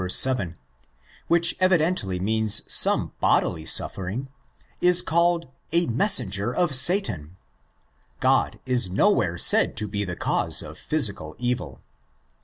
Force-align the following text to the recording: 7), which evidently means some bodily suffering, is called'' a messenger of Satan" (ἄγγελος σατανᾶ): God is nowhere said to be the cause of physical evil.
7), 0.09 0.57
which 1.27 1.55
evidently 1.59 2.19
means 2.19 2.63
some 2.67 3.11
bodily 3.19 3.65
suffering, 3.65 4.29
is 4.81 4.99
called'' 4.99 5.47
a 5.79 5.85
messenger 5.85 6.51
of 6.51 6.73
Satan" 6.73 7.37
(ἄγγελος 8.15 8.15
σατανᾶ): 8.15 8.19
God 8.19 8.59
is 8.65 8.89
nowhere 8.89 9.37
said 9.37 9.77
to 9.77 9.87
be 9.87 10.03
the 10.03 10.15
cause 10.15 10.63
of 10.63 10.79
physical 10.79 11.35
evil. 11.37 11.83